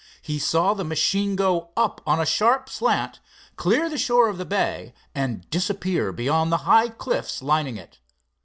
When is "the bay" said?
4.39-4.95